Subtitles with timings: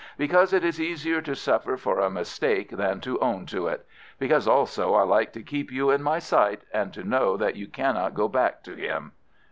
[0.17, 3.85] Because it is easier to suffer for a mistake than to own to it.
[4.17, 7.67] Because also I like to keep you in my sight, and to know that you
[7.67, 9.11] cannot go back to him."